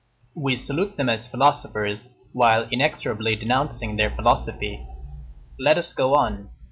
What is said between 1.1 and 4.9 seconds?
philosophers, while inexorably denouncing their philosophy.